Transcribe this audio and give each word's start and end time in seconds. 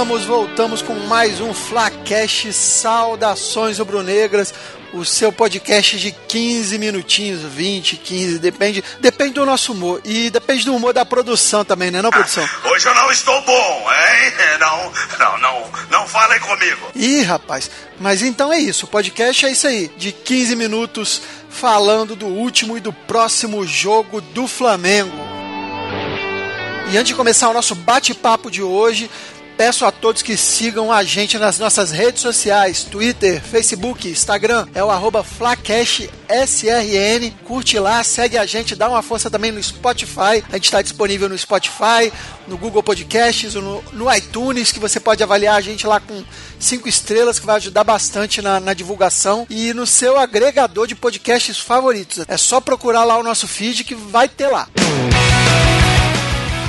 Voltamos, 0.00 0.24
voltamos 0.24 0.82
com 0.82 0.94
mais 0.94 1.42
um 1.42 1.52
Flacast 1.52 2.54
Saudações 2.54 3.78
Rubro-Negras, 3.78 4.54
o 4.94 5.04
seu 5.04 5.30
podcast 5.30 5.98
de 5.98 6.10
15 6.10 6.78
minutinhos, 6.78 7.42
20, 7.42 7.98
15, 7.98 8.38
depende, 8.38 8.82
depende 8.98 9.34
do 9.34 9.44
nosso 9.44 9.72
humor 9.72 10.00
e 10.02 10.30
depende 10.30 10.64
do 10.64 10.74
humor 10.74 10.94
da 10.94 11.04
produção 11.04 11.66
também, 11.66 11.90
né, 11.90 12.00
não, 12.00 12.08
produção? 12.08 12.42
Ah, 12.42 12.68
hoje 12.70 12.88
eu 12.88 12.94
não 12.94 13.12
estou 13.12 13.42
bom, 13.42 13.88
hein? 13.92 14.32
Não, 14.58 14.92
não, 15.18 15.38
não, 15.38 15.70
não 15.90 16.06
falem 16.06 16.40
comigo. 16.40 16.90
Ih, 16.94 17.22
rapaz, 17.22 17.70
mas 17.98 18.22
então 18.22 18.50
é 18.50 18.58
isso, 18.58 18.86
o 18.86 18.88
podcast 18.88 19.44
é 19.44 19.52
isso 19.52 19.66
aí, 19.66 19.90
de 19.98 20.12
15 20.12 20.56
minutos 20.56 21.20
falando 21.50 22.16
do 22.16 22.26
último 22.26 22.76
e 22.76 22.80
do 22.80 22.92
próximo 22.92 23.66
jogo 23.66 24.22
do 24.22 24.48
Flamengo. 24.48 25.16
E 26.90 26.96
antes 26.96 27.08
de 27.08 27.14
começar 27.14 27.48
o 27.48 27.54
nosso 27.54 27.74
bate-papo 27.74 28.50
de 28.50 28.62
hoje, 28.62 29.10
peço 29.60 29.84
a 29.84 29.92
todos 29.92 30.22
que 30.22 30.38
sigam 30.38 30.90
a 30.90 31.04
gente 31.04 31.36
nas 31.36 31.58
nossas 31.58 31.90
redes 31.90 32.22
sociais, 32.22 32.82
Twitter, 32.82 33.42
Facebook, 33.42 34.08
Instagram, 34.08 34.66
é 34.74 34.82
o 34.82 34.90
arroba 34.90 35.22
FlacashSRN. 35.22 36.08
Curte 37.44 37.78
lá, 37.78 38.02
segue 38.02 38.38
a 38.38 38.46
gente, 38.46 38.74
dá 38.74 38.88
uma 38.88 39.02
força 39.02 39.28
também 39.28 39.52
no 39.52 39.62
Spotify. 39.62 40.42
A 40.50 40.54
gente 40.54 40.64
está 40.64 40.80
disponível 40.80 41.28
no 41.28 41.36
Spotify, 41.36 42.10
no 42.48 42.56
Google 42.56 42.82
Podcasts, 42.82 43.52
no, 43.52 43.84
no, 43.92 44.10
iTunes, 44.10 44.72
que 44.72 44.80
você 44.80 44.98
pode 44.98 45.22
avaliar 45.22 45.56
a 45.56 45.60
gente 45.60 45.86
lá 45.86 46.00
com 46.00 46.24
cinco 46.58 46.88
estrelas, 46.88 47.38
que 47.38 47.44
vai 47.44 47.56
ajudar 47.56 47.84
bastante 47.84 48.40
na, 48.40 48.60
na 48.60 48.72
divulgação. 48.72 49.46
E 49.50 49.74
no 49.74 49.86
seu 49.86 50.18
agregador 50.18 50.86
de 50.86 50.94
podcasts 50.94 51.58
favoritos. 51.58 52.24
É 52.26 52.38
só 52.38 52.62
procurar 52.62 53.04
lá 53.04 53.18
o 53.18 53.22
nosso 53.22 53.46
feed 53.46 53.84
que 53.84 53.94
vai 53.94 54.26
ter 54.26 54.48
lá. 54.48 54.66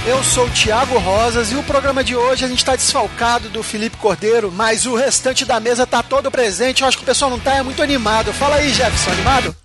Eu 0.04 0.24
sou 0.24 0.48
o 0.48 0.50
Thiago 0.50 0.98
Rosas 0.98 1.52
e 1.52 1.56
o 1.56 1.62
programa 1.62 2.04
de 2.04 2.16
hoje 2.16 2.44
a 2.44 2.48
gente 2.48 2.58
está 2.58 2.76
desfalcado 2.76 3.50
do 3.50 3.62
Felipe 3.62 3.98
Cordeiro, 3.98 4.52
mas 4.52 4.88
o 4.88 4.96
restante 4.96 5.46
da 5.46 5.60
mesa 5.60 5.86
tá 5.86 6.02
todo 6.02 6.32
presente. 6.32 6.82
Eu 6.82 6.88
acho 6.88 6.98
que 6.98 7.04
o 7.04 7.06
pessoal 7.06 7.30
não 7.30 7.40
tá 7.40 7.56
é 7.58 7.62
muito 7.62 7.84
animado. 7.84 8.34
Fala 8.34 8.56
aí, 8.56 8.70
Jefferson, 8.70 9.12
animado? 9.12 9.56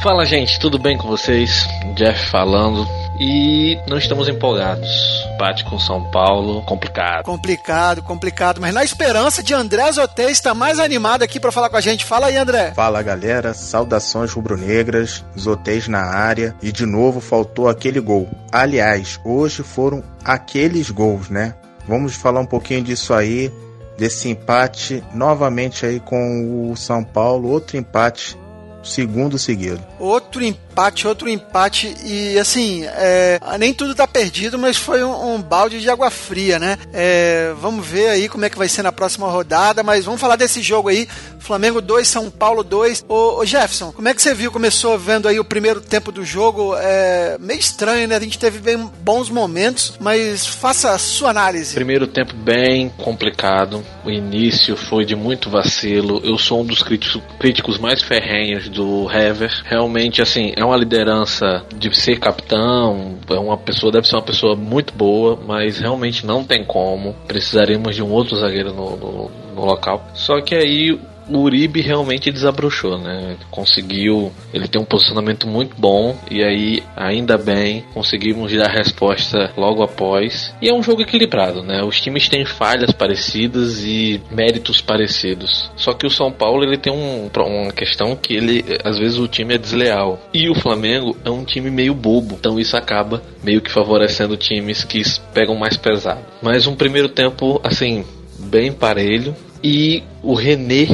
Fala, 0.00 0.24
gente, 0.24 0.60
tudo 0.60 0.78
bem 0.78 0.96
com 0.96 1.08
vocês? 1.08 1.66
Jeff 1.96 2.30
falando. 2.30 2.86
E 3.24 3.78
não 3.88 3.98
estamos 3.98 4.28
empolgados. 4.28 4.90
Bate 5.38 5.64
com 5.64 5.78
São 5.78 6.10
Paulo, 6.10 6.60
complicado. 6.62 7.24
Complicado, 7.24 8.02
complicado. 8.02 8.60
Mas 8.60 8.74
na 8.74 8.82
esperança 8.82 9.44
de 9.44 9.54
André 9.54 9.92
Zotei 9.92 10.32
estar 10.32 10.54
mais 10.54 10.80
animado 10.80 11.22
aqui 11.22 11.38
para 11.38 11.52
falar 11.52 11.70
com 11.70 11.76
a 11.76 11.80
gente. 11.80 12.04
Fala 12.04 12.26
aí, 12.26 12.36
André. 12.36 12.72
Fala, 12.74 13.00
galera. 13.00 13.54
Saudações 13.54 14.32
rubro-negras. 14.32 15.24
Zoteis 15.38 15.86
na 15.86 16.00
área. 16.00 16.56
E 16.60 16.72
de 16.72 16.84
novo 16.84 17.20
faltou 17.20 17.68
aquele 17.68 18.00
gol. 18.00 18.28
Aliás, 18.50 19.20
hoje 19.24 19.62
foram 19.62 20.02
aqueles 20.24 20.90
gols, 20.90 21.30
né? 21.30 21.54
Vamos 21.86 22.16
falar 22.16 22.40
um 22.40 22.46
pouquinho 22.46 22.82
disso 22.82 23.14
aí. 23.14 23.52
Desse 23.96 24.30
empate 24.30 25.00
novamente 25.14 25.86
aí 25.86 26.00
com 26.00 26.72
o 26.72 26.76
São 26.76 27.04
Paulo. 27.04 27.50
Outro 27.50 27.76
empate 27.76 28.36
segundo 28.82 29.38
seguido. 29.38 29.82
Outro 29.98 30.42
empate, 30.42 31.06
outro 31.06 31.28
empate 31.28 31.94
e 32.04 32.38
assim, 32.38 32.84
é, 32.84 33.38
nem 33.58 33.72
tudo 33.72 33.94
tá 33.94 34.06
perdido, 34.06 34.58
mas 34.58 34.76
foi 34.76 35.04
um, 35.04 35.34
um 35.34 35.42
balde 35.42 35.80
de 35.80 35.90
água 35.90 36.10
fria, 36.10 36.58
né? 36.58 36.78
É, 36.92 37.52
vamos 37.60 37.86
ver 37.86 38.08
aí 38.08 38.28
como 38.28 38.44
é 38.44 38.50
que 38.50 38.58
vai 38.58 38.68
ser 38.68 38.82
na 38.82 38.92
próxima 38.92 39.28
rodada, 39.28 39.82
mas 39.82 40.04
vamos 40.04 40.20
falar 40.20 40.36
desse 40.36 40.62
jogo 40.62 40.88
aí. 40.88 41.08
Flamengo 41.38 41.80
2, 41.80 42.06
São 42.06 42.30
Paulo 42.30 42.62
2. 42.62 43.04
Ô, 43.08 43.40
ô, 43.40 43.44
Jefferson, 43.44 43.92
como 43.92 44.08
é 44.08 44.14
que 44.14 44.22
você 44.22 44.32
viu? 44.32 44.52
Começou 44.52 44.96
vendo 44.96 45.26
aí 45.26 45.40
o 45.40 45.44
primeiro 45.44 45.80
tempo 45.80 46.12
do 46.12 46.24
jogo? 46.24 46.74
É 46.76 47.36
meio 47.40 47.58
estranho, 47.58 48.06
né? 48.06 48.16
A 48.16 48.20
gente 48.20 48.38
teve 48.38 48.60
bem 48.60 48.90
bons 49.02 49.28
momentos, 49.28 49.94
mas 50.00 50.46
faça 50.46 50.92
a 50.92 50.98
sua 50.98 51.30
análise. 51.30 51.74
Primeiro 51.74 52.06
tempo 52.06 52.34
bem 52.34 52.88
complicado. 52.88 53.84
O 54.04 54.10
início 54.10 54.76
foi 54.76 55.04
de 55.04 55.16
muito 55.16 55.50
vacilo. 55.50 56.20
Eu 56.24 56.38
sou 56.38 56.62
um 56.62 56.64
dos 56.64 56.82
críticos, 56.82 57.20
críticos 57.38 57.78
mais 57.78 58.02
ferrenhos 58.02 58.68
do 58.72 59.10
Hever. 59.10 59.62
Realmente, 59.64 60.20
assim, 60.20 60.52
é 60.56 60.64
uma 60.64 60.76
liderança 60.76 61.64
de 61.76 61.94
ser 61.94 62.18
capitão, 62.18 63.18
é 63.28 63.38
uma 63.38 63.56
pessoa, 63.56 63.92
deve 63.92 64.08
ser 64.08 64.16
uma 64.16 64.22
pessoa 64.22 64.56
muito 64.56 64.92
boa, 64.94 65.38
mas 65.46 65.78
realmente 65.78 66.26
não 66.26 66.42
tem 66.42 66.64
como. 66.64 67.14
Precisaremos 67.26 67.94
de 67.94 68.02
um 68.02 68.10
outro 68.10 68.36
zagueiro 68.36 68.72
no, 68.72 68.96
no, 68.96 69.30
no 69.54 69.64
local. 69.64 70.04
Só 70.14 70.40
que 70.40 70.54
aí 70.54 70.98
o 71.38 71.42
Uribe 71.42 71.80
realmente 71.80 72.30
desabrochou, 72.30 72.98
né? 72.98 73.36
Conseguiu, 73.50 74.32
ele 74.52 74.68
tem 74.68 74.80
um 74.80 74.84
posicionamento 74.84 75.46
muito 75.46 75.74
bom 75.78 76.16
e 76.30 76.42
aí, 76.42 76.82
ainda 76.96 77.36
bem, 77.36 77.84
conseguimos 77.92 78.52
dar 78.52 78.68
resposta 78.68 79.52
logo 79.56 79.82
após. 79.82 80.54
E 80.60 80.68
é 80.68 80.74
um 80.74 80.82
jogo 80.82 81.02
equilibrado, 81.02 81.62
né? 81.62 81.82
Os 81.82 82.00
times 82.00 82.28
têm 82.28 82.44
falhas 82.44 82.92
parecidas 82.92 83.82
e 83.84 84.20
méritos 84.30 84.80
parecidos. 84.80 85.70
Só 85.76 85.92
que 85.92 86.06
o 86.06 86.10
São 86.10 86.30
Paulo 86.30 86.64
ele 86.64 86.76
tem 86.76 86.92
um, 86.92 87.30
uma 87.34 87.72
questão 87.72 88.16
que 88.16 88.34
ele, 88.34 88.64
às 88.84 88.98
vezes, 88.98 89.18
o 89.18 89.28
time 89.28 89.54
é 89.54 89.58
desleal. 89.58 90.20
E 90.32 90.48
o 90.48 90.54
Flamengo 90.54 91.16
é 91.24 91.30
um 91.30 91.44
time 91.44 91.70
meio 91.70 91.94
bobo, 91.94 92.36
então 92.38 92.58
isso 92.58 92.76
acaba 92.76 93.22
meio 93.42 93.60
que 93.60 93.70
favorecendo 93.70 94.36
times 94.36 94.84
que 94.84 95.02
pegam 95.32 95.56
mais 95.56 95.76
pesado. 95.76 96.20
Mas 96.40 96.66
um 96.66 96.74
primeiro 96.74 97.08
tempo, 97.08 97.60
assim, 97.64 98.04
bem 98.38 98.72
parelho. 98.72 99.34
E 99.64 100.02
o 100.22 100.34
René 100.34 100.88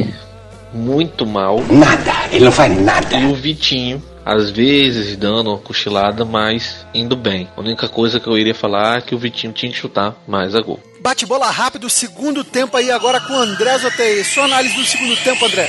muito 0.73 1.27
mal. 1.27 1.61
Nada, 1.71 2.13
ele 2.33 2.45
não 2.45 2.53
faz 2.53 2.81
nada. 2.81 3.17
E 3.17 3.25
o 3.27 3.35
Vitinho, 3.35 4.03
às 4.25 4.51
vezes 4.51 5.17
dando 5.17 5.51
uma 5.51 5.59
cochilada, 5.59 6.25
mas 6.25 6.87
indo 6.93 7.17
bem. 7.17 7.49
A 7.57 7.61
única 7.61 7.89
coisa 7.89 8.21
que 8.21 8.29
eu 8.29 8.37
iria 8.37 8.55
falar 8.55 8.99
é 8.99 9.01
que 9.01 9.15
o 9.15 9.19
Vitinho 9.19 9.53
tinha 9.53 9.73
que 9.73 9.79
chutar 9.79 10.15
mais 10.27 10.55
a 10.55 10.61
gol. 10.61 10.81
Bate 11.01 11.25
bola 11.25 11.51
rápido, 11.51 11.89
segundo 11.89 12.43
tempo 12.43 12.77
aí 12.77 12.91
agora 12.91 13.21
com 13.21 13.33
o 13.33 13.39
André 13.39 13.79
Zotei. 13.79 14.25
Sua 14.25 14.45
análise 14.45 14.75
do 14.75 14.85
segundo 14.85 15.17
tempo, 15.17 15.47
André. 15.47 15.69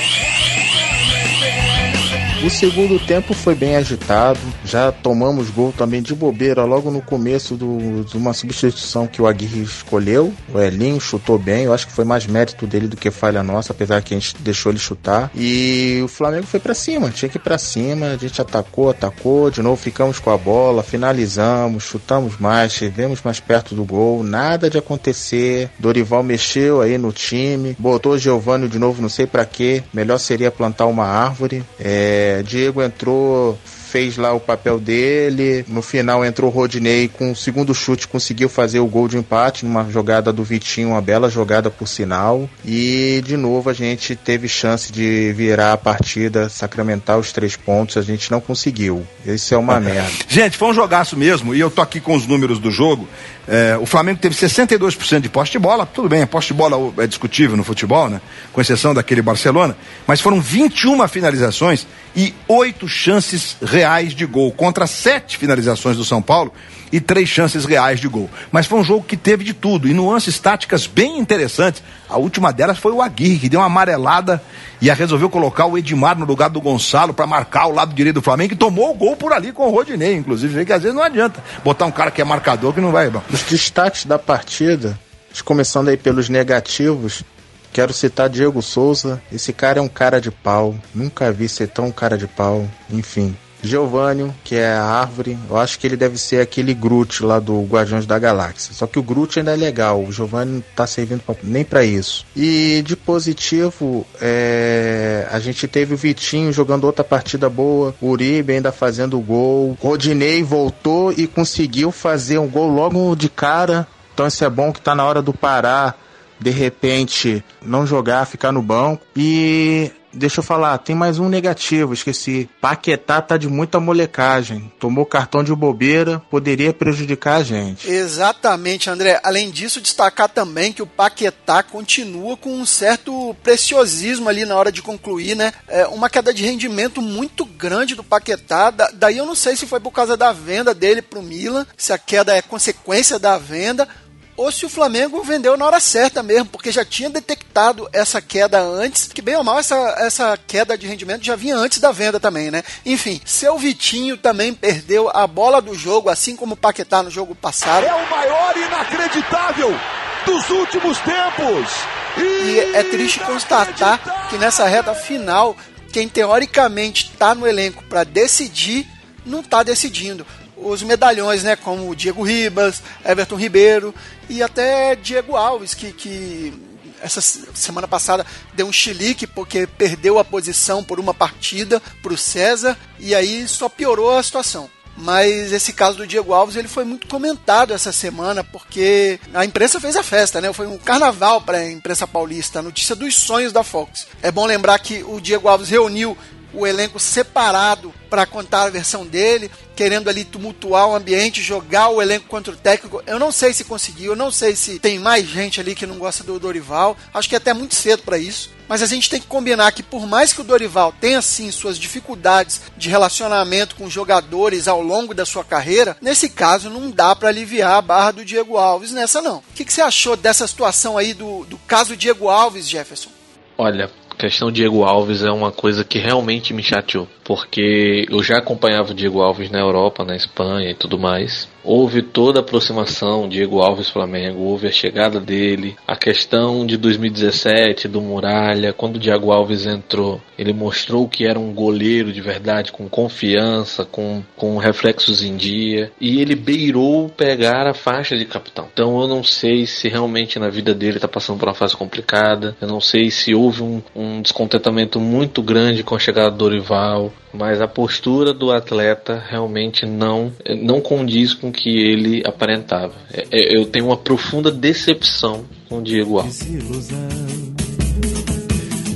O 2.42 2.48
segundo 2.48 2.98
tempo 2.98 3.34
foi 3.34 3.54
bem 3.54 3.76
agitado, 3.76 4.40
já 4.64 4.90
tomamos 4.90 5.50
gol 5.50 5.74
também 5.76 6.00
de 6.00 6.14
bobeira 6.14 6.64
logo 6.64 6.90
no 6.90 7.02
começo 7.02 7.54
do, 7.54 8.02
de 8.02 8.16
uma 8.16 8.32
substituição 8.32 9.06
que 9.06 9.20
o 9.20 9.26
Aguirre 9.26 9.60
escolheu. 9.60 10.32
O 10.48 10.58
Elinho 10.58 10.98
chutou 10.98 11.38
bem, 11.38 11.64
eu 11.64 11.74
acho 11.74 11.86
que 11.86 11.92
foi 11.92 12.06
mais 12.06 12.26
mérito 12.26 12.66
dele 12.66 12.88
do 12.88 12.96
que 12.96 13.10
falha 13.10 13.42
nossa, 13.42 13.74
apesar 13.74 14.00
que 14.00 14.14
a 14.14 14.18
gente 14.18 14.36
deixou 14.38 14.72
ele 14.72 14.78
chutar. 14.78 15.30
E 15.34 16.00
o 16.02 16.08
Flamengo 16.08 16.46
foi 16.46 16.58
para 16.58 16.72
cima, 16.72 17.10
tinha 17.10 17.28
que 17.28 17.36
ir 17.36 17.40
para 17.42 17.58
cima, 17.58 18.06
a 18.06 18.16
gente 18.16 18.40
atacou, 18.40 18.88
atacou, 18.88 19.50
de 19.50 19.60
novo 19.60 19.76
ficamos 19.76 20.18
com 20.18 20.30
a 20.30 20.38
bola, 20.38 20.82
finalizamos, 20.82 21.84
chutamos 21.84 22.38
mais, 22.38 22.72
chegamos 22.72 23.20
mais 23.22 23.38
perto 23.38 23.74
do 23.74 23.84
gol, 23.84 24.22
nada 24.22 24.70
de 24.70 24.78
acontecer. 24.78 25.68
Dorival 25.78 26.22
mexeu 26.22 26.80
aí 26.80 26.96
no 26.96 27.12
time, 27.12 27.76
botou 27.78 28.12
o 28.12 28.18
Giovanni 28.18 28.66
de 28.66 28.78
novo, 28.78 29.02
não 29.02 29.10
sei 29.10 29.26
para 29.26 29.44
quê. 29.44 29.82
Melhor 29.92 30.16
seria 30.16 30.50
plantar 30.50 30.86
uma 30.86 31.04
árvore. 31.04 31.62
É, 31.78 32.29
Diego 32.42 32.82
entrou 32.82 33.58
fez 33.90 34.16
lá 34.16 34.32
o 34.32 34.38
papel 34.38 34.78
dele. 34.78 35.64
No 35.66 35.82
final 35.82 36.24
entrou 36.24 36.50
o 36.50 36.54
Rodinei 36.54 37.08
com 37.08 37.32
o 37.32 37.36
segundo 37.36 37.74
chute, 37.74 38.06
conseguiu 38.06 38.48
fazer 38.48 38.78
o 38.78 38.86
gol 38.86 39.08
de 39.08 39.16
empate 39.16 39.66
numa 39.66 39.88
jogada 39.90 40.32
do 40.32 40.44
Vitinho, 40.44 40.90
uma 40.90 41.02
bela 41.02 41.28
jogada 41.28 41.70
por 41.70 41.88
sinal. 41.88 42.48
E 42.64 43.20
de 43.26 43.36
novo 43.36 43.68
a 43.68 43.72
gente 43.72 44.14
teve 44.14 44.46
chance 44.48 44.92
de 44.92 45.32
virar 45.32 45.72
a 45.72 45.76
partida, 45.76 46.48
sacramentar 46.48 47.18
os 47.18 47.32
três 47.32 47.56
pontos, 47.56 47.96
a 47.96 48.02
gente 48.02 48.30
não 48.30 48.40
conseguiu. 48.40 49.04
Isso 49.26 49.54
é 49.54 49.58
uma 49.58 49.78
merda. 49.80 50.10
Gente, 50.28 50.56
foi 50.56 50.68
um 50.68 50.74
jogaço 50.74 51.16
mesmo, 51.16 51.54
e 51.54 51.60
eu 51.60 51.70
tô 51.70 51.82
aqui 51.82 52.00
com 52.00 52.14
os 52.14 52.26
números 52.26 52.58
do 52.60 52.70
jogo. 52.70 53.08
É, 53.48 53.76
o 53.78 53.86
Flamengo 53.86 54.20
teve 54.20 54.34
62% 54.36 55.20
de 55.20 55.28
poste 55.28 55.52
de 55.52 55.58
bola, 55.58 55.84
tudo 55.84 56.08
bem, 56.08 56.22
a 56.22 56.26
poste 56.26 56.52
de 56.52 56.58
bola 56.58 56.92
é 56.98 57.06
discutível 57.06 57.56
no 57.56 57.64
futebol, 57.64 58.08
né? 58.08 58.20
Com 58.52 58.60
exceção 58.60 58.94
daquele 58.94 59.22
Barcelona, 59.22 59.76
mas 60.06 60.20
foram 60.20 60.40
21 60.40 61.08
finalizações 61.08 61.86
e 62.14 62.32
oito 62.46 62.86
chances 62.86 63.56
reais 63.60 63.79
de 64.14 64.26
gol 64.26 64.52
contra 64.52 64.86
sete 64.86 65.36
finalizações 65.36 65.96
do 65.96 66.04
São 66.04 66.20
Paulo 66.20 66.52
e 66.92 67.00
três 67.00 67.28
chances 67.28 67.64
reais 67.64 68.00
de 68.00 68.08
gol. 68.08 68.28
Mas 68.50 68.66
foi 68.66 68.80
um 68.80 68.84
jogo 68.84 69.04
que 69.04 69.16
teve 69.16 69.44
de 69.44 69.54
tudo 69.54 69.88
e 69.88 69.94
nuances 69.94 70.38
táticas 70.38 70.86
bem 70.86 71.18
interessantes. 71.18 71.82
A 72.08 72.18
última 72.18 72.52
delas 72.52 72.78
foi 72.78 72.92
o 72.92 73.00
Aguirre, 73.00 73.38
que 73.38 73.48
deu 73.48 73.60
uma 73.60 73.66
amarelada 73.66 74.42
e 74.80 74.90
resolveu 74.90 75.30
colocar 75.30 75.66
o 75.66 75.78
Edmar 75.78 76.18
no 76.18 76.24
lugar 76.24 76.50
do 76.50 76.60
Gonçalo 76.60 77.14
para 77.14 77.26
marcar 77.26 77.66
o 77.66 77.74
lado 77.74 77.94
direito 77.94 78.16
do 78.16 78.22
Flamengo 78.22 78.54
e 78.54 78.56
tomou 78.56 78.90
o 78.90 78.94
gol 78.94 79.16
por 79.16 79.32
ali 79.32 79.52
com 79.52 79.66
o 79.66 79.70
Rodinei, 79.70 80.14
inclusive. 80.14 80.64
Que 80.64 80.72
às 80.72 80.82
vezes 80.82 80.96
não 80.96 81.02
adianta 81.02 81.42
botar 81.64 81.86
um 81.86 81.92
cara 81.92 82.10
que 82.10 82.20
é 82.20 82.24
marcador 82.24 82.72
que 82.72 82.80
não 82.80 82.92
vai. 82.92 83.08
Os 83.08 83.42
destaques 83.42 84.04
da 84.04 84.18
partida, 84.18 84.98
começando 85.44 85.88
aí 85.88 85.96
pelos 85.96 86.28
negativos, 86.28 87.24
Quero 87.72 87.92
citar 87.92 88.28
Diego 88.28 88.60
Souza. 88.60 89.22
Esse 89.32 89.52
cara 89.52 89.78
é 89.78 89.82
um 89.82 89.88
cara 89.88 90.20
de 90.20 90.30
pau. 90.30 90.74
Nunca 90.94 91.30
vi 91.30 91.48
ser 91.48 91.68
tão 91.68 91.92
cara 91.92 92.18
de 92.18 92.26
pau. 92.26 92.68
Enfim. 92.90 93.36
Giovanni, 93.62 94.32
que 94.44 94.56
é 94.56 94.72
a 94.72 94.84
árvore, 94.84 95.36
eu 95.48 95.56
acho 95.56 95.78
que 95.78 95.86
ele 95.86 95.96
deve 95.96 96.18
ser 96.18 96.40
aquele 96.40 96.74
Groot 96.74 97.24
lá 97.24 97.38
do 97.38 97.62
Guardiões 97.62 98.06
da 98.06 98.18
Galáxia. 98.18 98.74
Só 98.74 98.86
que 98.86 98.98
o 98.98 99.02
Groot 99.02 99.38
ainda 99.38 99.52
é 99.52 99.56
legal, 99.56 100.02
o 100.02 100.12
Giovanni 100.12 100.52
não 100.52 100.64
tá 100.74 100.86
servindo 100.86 101.20
pra, 101.20 101.34
nem 101.42 101.64
para 101.64 101.84
isso. 101.84 102.26
E 102.36 102.82
de 102.86 102.96
positivo, 102.96 104.06
é, 104.20 105.26
a 105.30 105.38
gente 105.38 105.66
teve 105.68 105.94
o 105.94 105.96
Vitinho 105.96 106.52
jogando 106.52 106.84
outra 106.84 107.04
partida 107.04 107.48
boa, 107.48 107.94
o 108.00 108.08
Uribe 108.08 108.52
ainda 108.52 108.72
fazendo 108.72 109.20
gol, 109.20 109.76
Rodinei 109.80 110.42
voltou 110.42 111.12
e 111.12 111.26
conseguiu 111.26 111.90
fazer 111.90 112.38
um 112.38 112.48
gol 112.48 112.68
logo 112.68 113.14
de 113.14 113.28
cara 113.28 113.86
Então 114.14 114.26
isso 114.26 114.44
é 114.44 114.50
bom 114.50 114.72
que 114.72 114.80
tá 114.80 114.94
na 114.94 115.04
hora 115.04 115.22
do 115.22 115.32
parar, 115.32 115.98
de 116.38 116.50
repente 116.50 117.44
não 117.62 117.86
jogar, 117.86 118.26
ficar 118.26 118.52
no 118.52 118.62
banco. 118.62 119.02
E 119.16 119.90
Deixa 120.12 120.40
eu 120.40 120.44
falar, 120.44 120.76
tem 120.78 120.94
mais 120.94 121.18
um 121.18 121.28
negativo, 121.28 121.94
esqueci. 121.94 122.48
Paquetá 122.60 123.22
tá 123.22 123.36
de 123.36 123.48
muita 123.48 123.78
molecagem. 123.78 124.72
Tomou 124.78 125.06
cartão 125.06 125.44
de 125.44 125.54
bobeira, 125.54 126.20
poderia 126.30 126.72
prejudicar 126.72 127.36
a 127.36 127.42
gente. 127.42 127.88
Exatamente, 127.88 128.90
André. 128.90 129.20
Além 129.22 129.50
disso, 129.50 129.80
destacar 129.80 130.28
também 130.28 130.72
que 130.72 130.82
o 130.82 130.86
Paquetá 130.86 131.62
continua 131.62 132.36
com 132.36 132.52
um 132.52 132.66
certo 132.66 133.34
preciosismo 133.42 134.28
ali 134.28 134.44
na 134.44 134.56
hora 134.56 134.72
de 134.72 134.82
concluir, 134.82 135.36
né? 135.36 135.52
É 135.68 135.86
uma 135.86 136.10
queda 136.10 136.34
de 136.34 136.44
rendimento 136.44 137.00
muito 137.00 137.44
grande 137.44 137.94
do 137.94 138.02
Paquetá. 138.02 138.70
Da, 138.70 138.90
daí 138.92 139.18
eu 139.18 139.26
não 139.26 139.36
sei 139.36 139.54
se 139.54 139.66
foi 139.66 139.78
por 139.78 139.92
causa 139.92 140.16
da 140.16 140.32
venda 140.32 140.74
dele 140.74 141.02
pro 141.02 141.22
Milan, 141.22 141.66
se 141.76 141.92
a 141.92 141.98
queda 141.98 142.34
é 142.34 142.42
consequência 142.42 143.18
da 143.18 143.38
venda 143.38 143.88
ou 144.36 144.50
se 144.50 144.64
o 144.64 144.70
Flamengo 144.70 145.22
vendeu 145.22 145.56
na 145.56 145.66
hora 145.66 145.80
certa 145.80 146.22
mesmo, 146.22 146.46
porque 146.46 146.72
já 146.72 146.84
tinha 146.84 147.10
detectado 147.10 147.88
essa 147.92 148.20
queda 148.20 148.60
antes, 148.60 149.08
que 149.12 149.20
bem 149.20 149.36
ou 149.36 149.44
mal 149.44 149.58
essa, 149.58 149.76
essa 149.98 150.38
queda 150.46 150.78
de 150.78 150.86
rendimento 150.86 151.24
já 151.24 151.36
vinha 151.36 151.56
antes 151.56 151.78
da 151.78 151.92
venda 151.92 152.18
também, 152.18 152.50
né? 152.50 152.62
Enfim, 152.84 153.20
seu 153.24 153.58
Vitinho 153.58 154.16
também 154.16 154.54
perdeu 154.54 155.10
a 155.14 155.26
bola 155.26 155.60
do 155.60 155.74
jogo, 155.74 156.08
assim 156.08 156.36
como 156.36 156.54
o 156.54 156.56
Paquetá 156.56 157.02
no 157.02 157.10
jogo 157.10 157.34
passado. 157.34 157.84
É 157.84 157.94
o 157.94 158.10
maior 158.10 158.56
inacreditável 158.56 159.78
dos 160.24 160.50
últimos 160.50 160.98
tempos! 160.98 161.70
E 162.16 162.58
é 162.74 162.82
triste 162.82 163.20
constatar 163.20 164.28
que 164.28 164.36
nessa 164.36 164.66
reta 164.66 164.94
final, 164.94 165.56
quem 165.92 166.08
teoricamente 166.08 167.10
está 167.12 167.34
no 167.34 167.46
elenco 167.46 167.84
para 167.84 168.04
decidir, 168.04 168.86
não 169.24 169.40
está 169.40 169.62
decidindo 169.62 170.26
os 170.62 170.82
medalhões, 170.82 171.42
né, 171.42 171.56
como 171.56 171.88
o 171.88 171.96
Diego 171.96 172.22
Ribas, 172.22 172.82
Everton 173.04 173.36
Ribeiro 173.36 173.94
e 174.28 174.42
até 174.42 174.94
Diego 174.94 175.36
Alves, 175.36 175.74
que, 175.74 175.92
que 175.92 176.52
essa 177.00 177.20
semana 177.20 177.88
passada 177.88 178.26
deu 178.54 178.66
um 178.66 178.72
chilique 178.72 179.26
porque 179.26 179.66
perdeu 179.66 180.18
a 180.18 180.24
posição 180.24 180.84
por 180.84 181.00
uma 181.00 181.14
partida 181.14 181.80
para 182.02 182.12
o 182.12 182.18
César 182.18 182.76
e 182.98 183.14
aí 183.14 183.46
só 183.48 183.68
piorou 183.68 184.16
a 184.16 184.22
situação. 184.22 184.70
Mas 184.96 185.52
esse 185.52 185.72
caso 185.72 185.98
do 185.98 186.06
Diego 186.06 186.34
Alves 186.34 186.56
ele 186.56 186.68
foi 186.68 186.84
muito 186.84 187.06
comentado 187.06 187.72
essa 187.72 187.92
semana 187.92 188.44
porque 188.44 189.18
a 189.32 189.44
imprensa 189.44 189.80
fez 189.80 189.96
a 189.96 190.02
festa, 190.02 190.40
né? 190.40 190.52
Foi 190.52 190.66
um 190.66 190.76
carnaval 190.76 191.40
para 191.40 191.58
a 191.58 191.70
imprensa 191.70 192.06
paulista, 192.06 192.58
a 192.58 192.62
notícia 192.62 192.94
dos 192.94 193.14
sonhos 193.16 193.52
da 193.52 193.62
Fox. 193.62 194.06
É 194.20 194.30
bom 194.30 194.44
lembrar 194.44 194.78
que 194.78 195.02
o 195.04 195.20
Diego 195.20 195.48
Alves 195.48 195.70
reuniu 195.70 196.18
o 196.52 196.66
elenco 196.66 196.98
separado 196.98 197.92
para 198.08 198.26
contar 198.26 198.64
a 198.64 198.70
versão 198.70 199.06
dele, 199.06 199.50
querendo 199.76 200.10
ali 200.10 200.24
tumultuar 200.24 200.88
o 200.88 200.94
ambiente, 200.94 201.40
jogar 201.40 201.88
o 201.88 202.02
elenco 202.02 202.26
contra 202.26 202.52
o 202.52 202.56
técnico. 202.56 203.02
Eu 203.06 203.18
não 203.18 203.30
sei 203.30 203.52
se 203.52 203.64
conseguiu, 203.64 204.12
eu 204.12 204.16
não 204.16 204.30
sei 204.30 204.56
se 204.56 204.78
tem 204.78 204.98
mais 204.98 205.26
gente 205.26 205.60
ali 205.60 205.74
que 205.74 205.86
não 205.86 205.98
gosta 205.98 206.24
do 206.24 206.38
Dorival. 206.38 206.96
Acho 207.14 207.28
que 207.28 207.34
é 207.34 207.38
até 207.38 207.54
muito 207.54 207.74
cedo 207.74 208.02
para 208.02 208.18
isso. 208.18 208.50
Mas 208.68 208.82
a 208.82 208.86
gente 208.86 209.10
tem 209.10 209.20
que 209.20 209.26
combinar 209.26 209.72
que 209.72 209.82
por 209.82 210.06
mais 210.06 210.32
que 210.32 210.40
o 210.40 210.44
Dorival 210.44 210.94
tenha 211.00 211.20
sim 211.20 211.50
suas 211.50 211.78
dificuldades 211.78 212.60
de 212.76 212.88
relacionamento 212.88 213.74
com 213.74 213.90
jogadores 213.90 214.68
ao 214.68 214.80
longo 214.80 215.12
da 215.12 215.26
sua 215.26 215.44
carreira, 215.44 215.96
nesse 216.00 216.28
caso 216.28 216.70
não 216.70 216.90
dá 216.90 217.16
para 217.16 217.28
aliviar 217.28 217.74
a 217.74 217.82
barra 217.82 218.12
do 218.12 218.24
Diego 218.24 218.56
Alves 218.56 218.92
nessa 218.92 219.20
não. 219.20 219.38
O 219.38 219.42
que, 219.54 219.64
que 219.64 219.72
você 219.72 219.80
achou 219.80 220.16
dessa 220.16 220.46
situação 220.46 220.96
aí 220.96 221.14
do, 221.14 221.44
do 221.46 221.58
caso 221.58 221.96
Diego 221.96 222.28
Alves, 222.28 222.68
Jefferson? 222.68 223.10
Olha, 223.58 223.90
questão 224.20 224.52
Diego 224.52 224.84
Alves 224.84 225.22
é 225.24 225.30
uma 225.30 225.50
coisa 225.50 225.82
que 225.82 225.98
realmente 225.98 226.52
me 226.52 226.62
chateou, 226.62 227.08
porque 227.30 228.08
eu 228.10 228.24
já 228.24 228.38
acompanhava 228.38 228.90
o 228.90 228.94
Diego 228.94 229.22
Alves 229.22 229.52
na 229.52 229.60
Europa, 229.60 230.04
na 230.04 230.16
Espanha 230.16 230.68
e 230.68 230.74
tudo 230.74 230.98
mais 230.98 231.48
houve 231.62 232.02
toda 232.02 232.40
a 232.40 232.42
aproximação 232.42 233.28
Diego 233.28 233.60
Alves 233.60 233.88
Flamengo, 233.88 234.40
houve 234.40 234.66
a 234.66 234.72
chegada 234.72 235.20
dele, 235.20 235.76
a 235.86 235.96
questão 235.96 236.66
de 236.66 236.76
2017 236.76 237.88
do 237.88 238.00
Muralha, 238.00 238.72
quando 238.72 238.96
o 238.96 238.98
Diego 238.98 239.30
Alves 239.30 239.66
entrou, 239.66 240.20
ele 240.38 240.52
mostrou 240.52 241.08
que 241.08 241.26
era 241.26 241.38
um 241.38 241.52
goleiro 241.52 242.12
de 242.12 242.20
verdade, 242.20 242.72
com 242.72 242.88
confiança, 242.88 243.84
com, 243.84 244.22
com 244.36 244.56
reflexos 244.58 245.22
em 245.22 245.36
dia, 245.36 245.92
e 246.00 246.20
ele 246.20 246.34
beirou 246.34 247.08
pegar 247.08 247.66
a 247.66 247.74
faixa 247.74 248.16
de 248.16 248.24
capitão. 248.24 248.68
Então 248.72 249.00
eu 249.00 249.06
não 249.06 249.22
sei 249.22 249.66
se 249.66 249.88
realmente 249.88 250.38
na 250.38 250.48
vida 250.48 250.74
dele 250.74 250.96
está 250.96 251.08
passando 251.08 251.38
por 251.38 251.48
uma 251.48 251.54
fase 251.54 251.76
complicada, 251.76 252.56
eu 252.60 252.68
não 252.68 252.80
sei 252.80 253.10
se 253.10 253.34
houve 253.34 253.62
um, 253.62 253.82
um 253.94 254.22
descontentamento 254.22 254.98
muito 254.98 255.42
grande 255.42 255.82
com 255.82 255.94
a 255.94 255.98
chegada 255.98 256.30
do 256.30 256.38
Dorival, 256.38 257.12
mas 257.32 257.60
a 257.60 257.68
postura 257.68 258.32
do 258.32 258.50
atleta 258.50 259.22
realmente 259.28 259.86
não 259.86 260.32
não 260.62 260.80
condiz 260.80 261.32
com 261.32 261.48
o 261.48 261.52
que 261.52 261.68
ele 261.68 262.22
aparentava. 262.26 262.94
É, 263.12 263.26
é, 263.30 263.56
eu 263.56 263.66
tenho 263.66 263.86
uma 263.86 263.96
profunda 263.96 264.50
decepção 264.50 265.44
com 265.68 265.78
o 265.78 265.82
Diego 265.82 266.18
Alves. 266.18 266.38
Desilusão, 266.40 267.08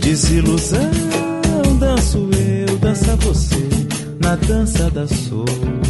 desilusão, 0.00 0.90
danço 1.78 2.30
eu, 2.68 2.78
dança 2.78 3.16
você, 3.16 3.68
na 4.20 4.34
dança 4.36 4.90
da 4.90 5.06
solidão. 5.06 5.83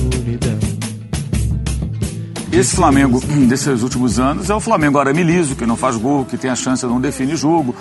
Esse 2.56 2.76
Flamengo 2.76 3.20
desses 3.48 3.82
últimos 3.82 4.20
anos 4.20 4.48
é 4.48 4.54
o 4.54 4.60
Flamengo 4.60 4.96
arame 4.96 5.24
liso, 5.24 5.56
que 5.56 5.66
não 5.66 5.76
faz 5.76 5.96
gol, 5.96 6.24
que 6.24 6.38
tem 6.38 6.48
a 6.48 6.54
chance 6.54 6.86
de 6.86 6.92
não 6.92 7.00
definir 7.00 7.36
jogo. 7.36 7.74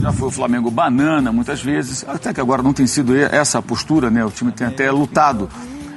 Já 0.00 0.12
foi 0.12 0.28
o 0.28 0.30
Flamengo 0.30 0.70
banana 0.70 1.32
muitas 1.32 1.60
vezes, 1.60 2.04
até 2.06 2.32
que 2.32 2.40
agora 2.40 2.62
não 2.62 2.72
tem 2.72 2.86
sido 2.86 3.16
essa 3.16 3.58
a 3.58 3.62
postura, 3.62 4.08
né? 4.08 4.24
O 4.24 4.30
time 4.30 4.52
tem 4.52 4.64
até 4.64 4.92
lutado. 4.92 5.50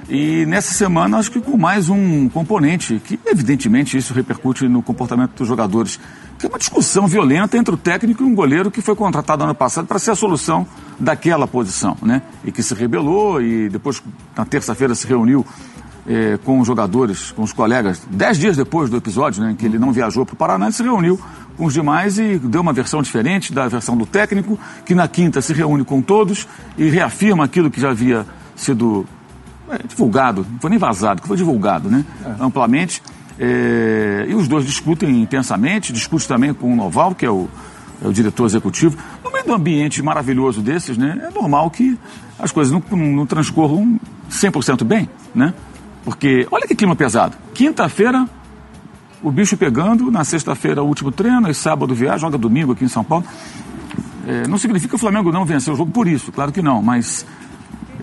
E 0.09 0.43
nessa 0.47 0.73
semana, 0.73 1.19
acho 1.19 1.29
que 1.29 1.39
com 1.39 1.55
mais 1.55 1.87
um 1.87 2.27
componente, 2.29 2.99
que 3.05 3.19
evidentemente 3.27 3.95
isso 3.95 4.11
repercute 4.11 4.67
no 4.67 4.81
comportamento 4.81 5.35
dos 5.37 5.47
jogadores, 5.47 5.99
que 6.39 6.47
é 6.47 6.49
uma 6.49 6.57
discussão 6.57 7.05
violenta 7.05 7.59
entre 7.59 7.75
o 7.75 7.77
técnico 7.77 8.23
e 8.23 8.25
um 8.25 8.33
goleiro 8.33 8.71
que 8.71 8.81
foi 8.81 8.95
contratado 8.95 9.43
ano 9.43 9.53
passado 9.53 9.85
para 9.85 9.99
ser 9.99 10.09
a 10.09 10.15
solução 10.15 10.65
daquela 10.99 11.47
posição, 11.47 11.95
né? 12.01 12.23
E 12.43 12.51
que 12.51 12.63
se 12.63 12.73
rebelou 12.73 13.39
e 13.39 13.69
depois, 13.69 14.01
na 14.35 14.45
terça-feira, 14.45 14.95
se 14.95 15.05
reuniu 15.05 15.45
eh, 16.07 16.39
com 16.43 16.59
os 16.59 16.67
jogadores, 16.67 17.31
com 17.31 17.43
os 17.43 17.53
colegas, 17.53 18.01
dez 18.09 18.37
dias 18.37 18.55
depois 18.55 18.89
do 18.89 18.97
episódio, 18.97 19.43
né, 19.43 19.51
em 19.51 19.55
que 19.55 19.65
ele 19.65 19.77
não 19.77 19.91
viajou 19.91 20.25
para 20.25 20.33
o 20.33 20.37
Paraná, 20.37 20.65
ele 20.65 20.73
se 20.73 20.83
reuniu 20.83 21.19
com 21.57 21.65
os 21.65 21.73
demais 21.73 22.17
e 22.17 22.37
deu 22.37 22.61
uma 22.61 22.71
versão 22.71 23.01
diferente 23.01 23.53
da 23.53 23.67
versão 23.67 23.97
do 23.97 24.05
técnico, 24.05 24.57
que 24.85 24.95
na 24.95 25.07
quinta 25.07 25.41
se 25.41 25.53
reúne 25.53 25.83
com 25.83 26.01
todos 26.01 26.47
e 26.77 26.89
reafirma 26.89 27.43
aquilo 27.43 27.69
que 27.69 27.81
já 27.81 27.89
havia 27.89 28.25
sido 28.55 29.05
é, 29.69 29.79
divulgado, 29.87 30.45
não 30.49 30.59
foi 30.59 30.69
nem 30.69 30.79
vazado, 30.79 31.21
que 31.21 31.27
foi 31.27 31.37
divulgado, 31.37 31.89
né, 31.89 32.05
é. 32.25 32.43
amplamente. 32.43 33.01
É, 33.37 34.25
e 34.27 34.35
os 34.35 34.47
dois 34.47 34.65
discutem 34.65 35.21
intensamente, 35.21 35.93
discute 35.93 36.27
também 36.27 36.53
com 36.53 36.71
o 36.71 36.75
Noval, 36.75 37.15
que 37.15 37.25
é 37.25 37.29
o, 37.29 37.47
é 38.03 38.07
o 38.07 38.11
diretor 38.11 38.45
executivo. 38.45 38.97
No 39.23 39.31
meio 39.31 39.43
de 39.43 39.51
um 39.51 39.53
ambiente 39.53 40.01
maravilhoso 40.01 40.61
desses, 40.61 40.97
né, 40.97 41.27
é 41.27 41.33
normal 41.33 41.69
que 41.69 41.97
as 42.37 42.51
coisas 42.51 42.71
não, 42.71 42.81
não, 42.91 43.11
não 43.15 43.25
transcorram 43.25 43.99
100% 44.29 44.83
bem, 44.83 45.09
né? 45.35 45.53
Porque 46.09 46.47
olha 46.49 46.65
que 46.65 46.73
clima 46.73 46.95
pesado. 46.95 47.37
Quinta-feira, 47.53 48.27
o 49.21 49.31
bicho 49.31 49.55
pegando, 49.55 50.09
na 50.09 50.23
sexta-feira, 50.23 50.81
o 50.81 50.87
último 50.87 51.11
treino, 51.11 51.47
e 51.47 51.53
sábado 51.53 51.93
viagem, 51.93 52.21
joga 52.21 52.35
domingo 52.35 52.71
aqui 52.71 52.83
em 52.83 52.87
São 52.87 53.03
Paulo. 53.03 53.23
É, 54.25 54.47
não 54.47 54.57
significa 54.57 54.89
que 54.89 54.95
o 54.95 54.97
Flamengo 54.97 55.31
não 55.31 55.45
venceu 55.45 55.75
o 55.75 55.77
jogo 55.77 55.91
por 55.91 56.07
isso, 56.07 56.31
claro 56.31 56.51
que 56.51 56.63
não, 56.63 56.81
mas 56.81 57.27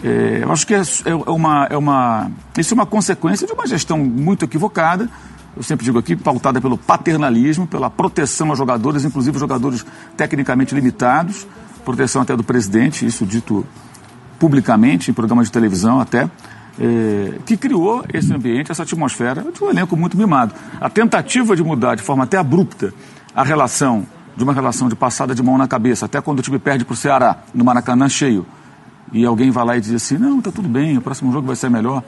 é, 0.05 0.39
eu 0.45 0.53
acho 0.53 0.65
que 0.65 0.75
é, 0.75 0.83
é, 1.05 1.15
uma, 1.15 1.67
é 1.69 1.77
uma. 1.77 2.31
Isso 2.57 2.75
é 2.75 2.77
uma 2.77 2.87
consequência 2.87 3.45
de 3.45 3.53
uma 3.53 3.67
gestão 3.67 3.99
muito 3.99 4.45
equivocada. 4.45 5.11
Eu 5.57 5.65
sempre 5.65 5.85
digo 5.85 5.99
aqui, 5.99 6.15
pautada 6.15 6.61
pelo 6.61 6.79
paternalismo, 6.79 7.67
pela 7.67 7.91
proteção 7.91 8.53
a 8.53 8.55
jogadores, 8.55 9.05
inclusive 9.05 9.37
jogadores 9.37 9.85
tecnicamente 10.17 10.77
limitados, 10.77 11.45
proteção 11.85 12.23
até 12.23 12.37
do 12.37 12.45
presidente, 12.45 13.05
isso 13.05 13.27
dito 13.27 13.67
publicamente, 14.39 15.11
em 15.11 15.15
programas 15.15 15.49
de 15.49 15.53
televisão 15.53 15.99
até 15.99 16.31
é, 16.81 17.39
que 17.45 17.57
criou 17.57 18.05
esse 18.13 18.33
ambiente, 18.33 18.71
essa 18.71 18.83
atmosfera 18.83 19.45
de 19.53 19.63
um 19.63 19.71
elenco 19.71 19.97
muito 19.97 20.17
mimado. 20.17 20.55
A 20.81 20.89
tentativa 20.89 21.57
de 21.57 21.63
mudar 21.63 21.95
de 21.95 22.03
forma 22.03 22.25
até 22.25 22.37
abrupta 22.37 22.93
a 23.35 23.43
relação, 23.43 24.07
de 24.37 24.45
uma 24.45 24.53
relação 24.53 24.89
de 24.89 24.95
passada 24.95 25.35
de 25.35 25.43
mão 25.43 25.57
na 25.59 25.67
cabeça, 25.67 26.07
até 26.07 26.21
quando 26.21 26.39
o 26.39 26.43
time 26.43 26.59
perde 26.59 26.85
para 26.85 26.93
o 26.93 26.97
Ceará, 26.97 27.39
no 27.55 27.65
Maracanã 27.65 28.09
cheio, 28.09 28.47
e 29.13 29.25
alguém 29.25 29.51
vai 29.51 29.65
lá 29.65 29.77
e 29.77 29.81
diz 29.81 29.95
assim: 29.95 30.19
não, 30.19 30.39
está 30.39 30.51
tudo 30.51 30.69
bem, 30.69 30.99
o 30.99 31.01
próximo 31.01 31.33
jogo 31.33 31.47
vai 31.47 31.57
ser 31.57 31.71
melhor. 31.71 32.03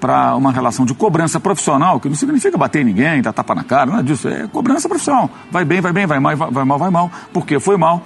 Para 0.00 0.36
uma 0.36 0.52
relação 0.52 0.86
de 0.86 0.94
cobrança 0.94 1.40
profissional, 1.40 1.98
que 1.98 2.08
não 2.08 2.14
significa 2.14 2.56
bater 2.56 2.84
ninguém, 2.84 3.20
dar 3.20 3.32
tapa 3.32 3.52
na 3.52 3.64
cara, 3.64 3.90
nada 3.90 4.02
disso, 4.04 4.28
é 4.28 4.46
cobrança 4.46 4.88
profissional. 4.88 5.28
Vai 5.50 5.64
bem, 5.64 5.80
vai 5.80 5.92
bem, 5.92 6.06
vai 6.06 6.20
mal, 6.20 6.36
vai 6.36 6.64
mal, 6.64 6.78
vai 6.78 6.90
mal. 6.90 7.10
Porque 7.32 7.58
foi 7.58 7.76
mal. 7.76 8.02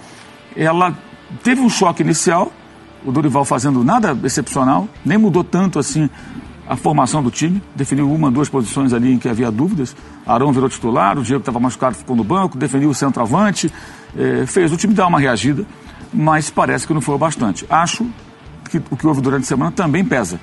Ela 0.57 0.95
teve 1.43 1.61
um 1.61 1.69
choque 1.69 2.03
inicial, 2.03 2.51
o 3.05 3.13
Dorival 3.13 3.45
fazendo 3.45 3.83
nada 3.85 4.17
excepcional, 4.25 4.89
nem 5.05 5.19
mudou 5.19 5.45
tanto 5.45 5.79
assim 5.79 6.09
a 6.69 6.77
formação 6.77 7.23
do 7.23 7.31
time, 7.31 7.63
definiu 7.75 8.11
uma, 8.11 8.31
duas 8.31 8.49
posições 8.49 8.93
ali 8.93 9.13
em 9.13 9.19
que 9.19 9.29
havia 9.29 9.51
dúvidas. 9.51 9.95
Arão 10.27 10.53
virou 10.53 10.69
titular, 10.69 11.19
o 11.19 11.23
Diego 11.23 11.41
estava 11.41 11.59
machucado, 11.59 11.97
ficou 11.97 12.17
no 12.17 12.25
banco, 12.25 12.57
definiu 12.57 12.89
o 12.89 12.95
centroavante, 12.95 13.71
eh, 14.17 14.45
fez 14.47 14.73
o 14.73 14.77
time 14.77 14.95
dar 14.95 15.07
uma 15.07 15.19
reagida, 15.19 15.67
mas 16.13 16.51
parece 16.51 16.87
que 16.87 16.95
não 16.95 17.01
foi 17.01 17.15
o 17.17 17.19
bastante. 17.19 17.67
Acho 17.69 18.07
que 18.71 18.81
o 18.91 18.97
que 18.97 19.07
houve 19.07 19.21
durante 19.21 19.43
a 19.43 19.47
semana 19.47 19.73
também 19.73 20.05
pesa. 20.05 20.41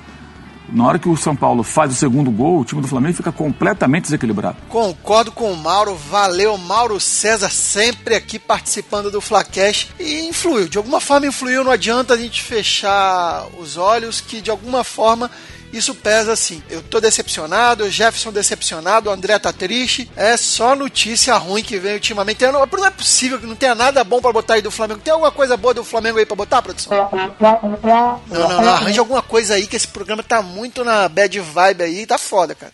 Na 0.72 0.86
hora 0.86 0.98
que 0.98 1.08
o 1.08 1.16
São 1.16 1.34
Paulo 1.34 1.62
faz 1.62 1.92
o 1.92 1.94
segundo 1.94 2.30
gol, 2.30 2.60
o 2.60 2.64
time 2.64 2.80
do 2.80 2.88
Flamengo 2.88 3.16
fica 3.16 3.32
completamente 3.32 4.04
desequilibrado. 4.04 4.56
Concordo 4.68 5.32
com 5.32 5.52
o 5.52 5.56
Mauro, 5.56 5.94
valeu 5.94 6.56
Mauro 6.56 7.00
César 7.00 7.50
sempre 7.50 8.14
aqui 8.14 8.38
participando 8.38 9.10
do 9.10 9.20
Flacash. 9.20 9.88
E 9.98 10.28
influiu, 10.28 10.68
de 10.68 10.78
alguma 10.78 11.00
forma 11.00 11.26
influiu, 11.26 11.64
não 11.64 11.72
adianta 11.72 12.14
a 12.14 12.16
gente 12.16 12.42
fechar 12.42 13.46
os 13.58 13.76
olhos 13.76 14.20
que 14.20 14.40
de 14.40 14.50
alguma 14.50 14.84
forma 14.84 15.30
isso 15.72 15.94
pesa 15.94 16.32
assim. 16.32 16.62
Eu 16.68 16.82
tô 16.82 17.00
decepcionado, 17.00 17.84
o 17.84 17.90
Jefferson 17.90 18.32
decepcionado, 18.32 19.08
o 19.08 19.12
André 19.12 19.38
tá 19.38 19.52
triste. 19.52 20.10
É 20.16 20.36
só 20.36 20.74
notícia 20.74 21.36
ruim 21.36 21.62
que 21.62 21.78
vem 21.78 21.94
ultimamente. 21.94 22.44
Não, 22.44 22.66
não 22.66 22.86
é 22.86 22.90
possível 22.90 23.38
que 23.38 23.46
não 23.46 23.54
tenha 23.54 23.74
nada 23.74 24.02
bom 24.02 24.20
para 24.20 24.32
botar 24.32 24.54
aí 24.54 24.62
do 24.62 24.70
Flamengo. 24.70 25.00
Tem 25.00 25.12
alguma 25.12 25.30
coisa 25.30 25.56
boa 25.56 25.72
do 25.72 25.84
Flamengo 25.84 26.18
aí 26.18 26.26
pra 26.26 26.36
botar, 26.36 26.60
produção? 26.62 26.92
Não, 27.38 28.20
não, 28.26 28.62
não. 28.62 28.72
Arranja 28.72 29.00
alguma 29.00 29.22
coisa 29.22 29.54
aí 29.54 29.66
que 29.66 29.76
esse 29.76 29.88
programa 29.88 30.22
tá 30.22 30.42
muito 30.42 30.84
na 30.84 31.08
bad 31.08 31.38
vibe 31.38 31.82
aí. 31.84 32.06
Tá 32.06 32.18
foda, 32.18 32.54
cara. 32.54 32.72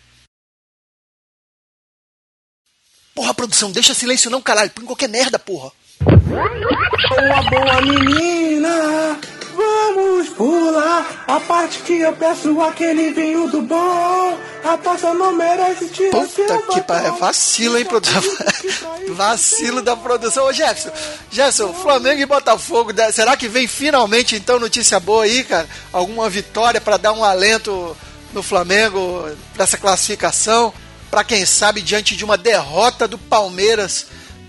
Porra, 3.15 3.33
produção, 3.33 3.71
deixa 3.71 3.95
silêncio 3.95 4.31
não, 4.31 4.43
caralho. 4.43 4.71
Põe 4.71 4.85
qualquer 4.85 5.09
merda, 5.09 5.39
porra. 5.39 5.71
Uma 6.01 7.43
boa 7.51 7.81
menina 7.81 9.19
Vamos 9.67 10.29
pular 10.31 11.25
a 11.27 11.41
parte 11.41 11.79
que 11.81 12.01
eu 12.01 12.13
peço 12.13 12.61
aquele 12.61 13.11
vinho 13.11 13.49
do 13.51 13.63
bom. 13.63 14.39
A 14.65 14.77
taça 14.77 15.15
não 15.15 15.33
merece 15.33 15.89
tirar 15.89 16.27
Puta 16.27 16.59
que 16.73 16.81
pariu. 16.83 17.15
É 17.15 17.19
vacilo, 17.19 17.79
hein, 17.79 17.85
produção? 17.85 18.23
vacilo 19.15 19.83
da 19.83 19.97
produção. 19.97 20.47
Ô, 20.47 20.53
Jefferson, 20.53 20.91
Jefferson, 21.31 21.73
Flamengo 21.73 22.21
e 22.21 22.27
Botafogo, 22.27 22.91
será 23.13 23.37
que 23.37 23.49
vem 23.49 23.67
finalmente, 23.67 24.37
então, 24.37 24.59
notícia 24.59 25.01
boa 25.01 25.25
aí, 25.25 25.45
cara? 25.45 25.69
Alguma 25.93 26.29
vitória 26.29 26.81
para 26.81 26.97
dar 26.97 27.13
um 27.13 27.25
alento 27.25 27.97
no 28.33 28.43
Flamengo 28.43 29.29
dessa 29.57 29.77
classificação? 29.77 30.73
Para 31.11 31.25
quem 31.25 31.47
sabe, 31.47 31.81
diante 31.81 32.17
de 32.17 32.25
uma 32.25 32.37
derrota 32.37 33.07
do 33.09 33.19
Palmeiras 33.19 34.07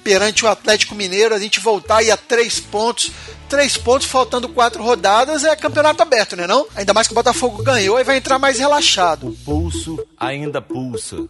perante 0.07 0.45
o 0.45 0.47
Atlético 0.47 0.95
Mineiro, 0.95 1.35
a 1.35 1.37
gente 1.37 1.59
voltar 1.59 1.97
aí 1.97 2.09
a 2.09 2.15
três 2.15 2.61
pontos 2.61 3.11
três 3.49 3.75
pontos 3.75 4.07
faltando 4.07 4.47
quatro 4.47 4.81
rodadas 4.81 5.43
é 5.43 5.53
campeonato 5.53 6.01
aberto, 6.01 6.33
né 6.37 6.47
não? 6.47 6.65
Ainda 6.75 6.93
mais 6.93 7.07
que 7.07 7.13
o 7.13 7.15
Botafogo 7.15 7.61
ganhou 7.61 7.99
e 7.99 8.05
vai 8.05 8.15
entrar 8.15 8.39
mais 8.39 8.57
relaxado. 8.57 9.27
O 9.27 9.33
pulso 9.43 10.01
ainda 10.17 10.61
pulsa. 10.61 11.27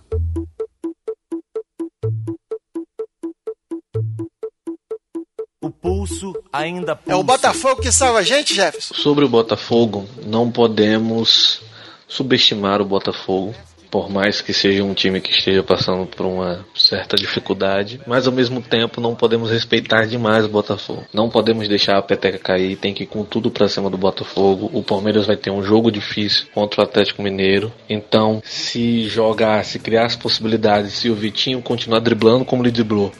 O 5.59 5.71
pulso 5.71 6.33
ainda 6.53 6.95
pulsa. 6.95 7.11
É 7.11 7.15
o 7.15 7.23
Botafogo 7.23 7.81
que 7.81 7.91
salva 7.91 8.19
a 8.19 8.23
gente, 8.23 8.53
Jefferson? 8.53 8.93
Sobre 8.93 9.25
o 9.25 9.29
Botafogo, 9.29 10.07
não 10.23 10.51
podemos 10.51 11.61
subestimar 12.07 12.79
o 12.79 12.85
Botafogo 12.85 13.55
por 13.89 14.09
mais 14.09 14.41
que 14.41 14.53
seja 14.53 14.83
um 14.83 14.93
time 14.93 15.21
que 15.21 15.31
esteja 15.31 15.63
passando 15.63 16.05
por 16.05 16.25
uma 16.25 16.65
certa 16.75 17.15
dificuldade, 17.15 17.99
mas 18.05 18.27
ao 18.27 18.33
mesmo 18.33 18.61
tempo 18.61 19.01
não 19.01 19.15
podemos 19.15 19.51
respeitar 19.51 20.05
demais 20.05 20.45
o 20.45 20.49
Botafogo. 20.49 21.05
Não 21.13 21.29
podemos 21.29 21.67
deixar 21.67 21.97
a 21.97 22.01
peteca 22.01 22.37
cair, 22.37 22.75
tem 22.75 22.93
que 22.93 23.03
ir 23.03 23.07
com 23.07 23.23
tudo 23.23 23.49
para 23.49 23.67
cima 23.67 23.89
do 23.89 23.97
Botafogo. 23.97 24.69
O 24.73 24.83
Palmeiras 24.83 25.25
vai 25.25 25.37
ter 25.37 25.51
um 25.51 25.63
jogo 25.63 25.91
difícil 25.91 26.47
contra 26.53 26.81
o 26.81 26.83
Atlético 26.83 27.21
Mineiro, 27.21 27.71
então 27.89 28.41
se 28.43 29.07
jogar, 29.07 29.63
se 29.63 29.79
criar 29.79 30.05
as 30.05 30.15
possibilidades, 30.15 30.93
se 30.93 31.09
o 31.09 31.15
Vitinho 31.15 31.61
continuar 31.61 31.99
driblando 31.99 32.45
como 32.45 32.63
ele 32.63 32.71
driblou 32.71 33.11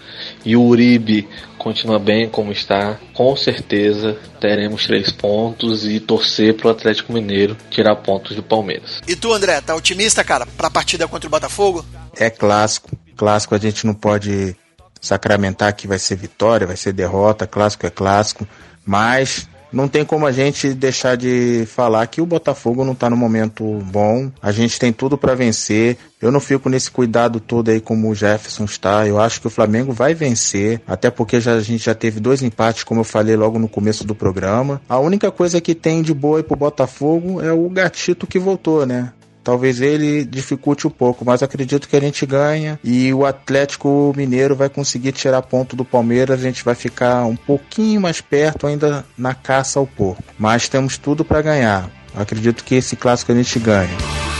e 0.46 0.56
o 0.56 0.64
Uribe 0.64 1.28
continua 1.68 2.00
bem 2.00 2.30
como 2.30 2.54
está, 2.54 2.98
com 3.14 3.36
certeza 3.36 4.18
teremos 4.40 4.88
três 4.88 5.12
pontos 5.12 5.86
e 5.86 6.00
torcer 6.00 6.56
pro 6.56 6.70
Atlético 6.70 7.12
Mineiro 7.12 7.58
tirar 7.70 7.94
pontos 7.98 8.38
do 8.38 8.42
Palmeiras. 8.42 9.02
E 9.06 9.18
tu, 9.18 9.34
André, 9.34 9.60
tá 9.60 9.76
otimista, 9.76 10.24
cara, 10.24 10.46
pra 10.46 10.70
partida 10.70 11.10
contra 11.10 11.28
o 11.28 11.30
Botafogo? 11.30 11.86
É 12.16 12.30
clássico. 12.30 12.90
Clássico 13.18 13.54
a 13.54 13.58
gente 13.58 13.86
não 13.86 13.94
pode 13.94 14.56
sacramentar 15.02 15.76
que 15.76 15.88
vai 15.88 16.00
ser 16.00 16.16
vitória, 16.16 16.66
vai 16.66 16.78
ser 16.78 16.94
derrota, 16.94 17.46
clássico 17.46 17.86
é 17.86 17.90
clássico, 17.90 18.48
mas 18.86 19.50
não 19.72 19.88
tem 19.88 20.06
como 20.06 20.26
a 20.26 20.32
gente 20.32 20.74
deixar 20.74 21.16
de 21.18 21.66
falar 21.68 22.06
que 22.08 22.22
o 22.22 22.26
Botafogo 22.26 22.84
não 22.84 22.94
está 22.94 23.10
no 23.10 23.18
momento 23.18 23.64
bom. 23.92 24.32
A 24.42 24.52
gente 24.52 24.80
tem 24.80 24.94
tudo 24.94 25.18
para 25.18 25.36
vencer. 25.36 25.98
Eu 26.22 26.32
não 26.32 26.40
fico 26.40 26.70
nesse 26.70 26.90
cuidado 26.90 27.40
todo 27.40 27.70
aí 27.70 27.80
como 27.80 28.10
o 28.10 28.16
Jefferson 28.16 28.66
está. 28.66 29.06
Eu 29.08 29.20
acho 29.20 29.40
que 29.40 29.48
o 29.48 29.52
Flamengo 29.52 29.92
vai 29.92 30.14
vencer, 30.14 30.82
até 30.88 31.12
porque 31.12 31.40
já, 31.40 31.54
a 31.54 31.62
gente 31.62 31.86
já 31.86 31.94
teve 31.94 32.20
dois 32.20 32.42
empates, 32.42 32.84
como 32.84 33.02
eu 33.02 33.06
falei 33.06 33.36
logo 33.36 33.60
no 33.60 33.68
começo 33.68 34.04
do 34.04 34.16
programa. 34.16 34.82
A 34.90 34.98
única 35.00 35.30
coisa 35.32 35.62
que 35.62 35.76
tem 35.76 36.02
de 36.02 36.14
boa 36.14 36.38
aí 36.38 36.44
pro 36.44 36.56
Botafogo 36.56 37.42
é 37.42 37.52
o 37.52 37.70
gatito 37.70 38.26
que 38.26 38.40
voltou, 38.40 38.86
né? 38.86 39.12
Talvez 39.48 39.80
ele 39.80 40.26
dificulte 40.26 40.86
um 40.86 40.90
pouco, 40.90 41.24
mas 41.24 41.42
acredito 41.42 41.88
que 41.88 41.96
a 41.96 42.02
gente 42.02 42.26
ganha 42.26 42.78
e 42.84 43.14
o 43.14 43.26
Atlético 43.26 44.12
Mineiro 44.14 44.58
vai 44.58 44.68
conseguir 44.68 45.14
tirar 45.14 45.42
ponto 45.42 45.74
do 45.74 45.86
Palmeiras. 45.86 46.38
A 46.38 46.44
gente 46.44 46.66
vai 46.66 46.76
ficar 46.76 47.24
um 47.24 47.38
pouquinho 47.38 48.02
mais 48.02 48.20
perto 48.20 48.68
ainda 48.68 49.06
na 49.18 49.34
caça 49.34 49.80
ao 49.80 49.88
porco, 49.88 50.22
mas 50.38 50.68
temos 50.68 50.98
tudo 50.98 51.24
para 51.24 51.42
ganhar. 51.42 51.90
Acredito 52.14 52.62
que 52.62 52.76
esse 52.76 52.98
clássico 52.98 53.32
a 53.32 53.36
gente 53.36 53.58
ganha. 53.58 54.37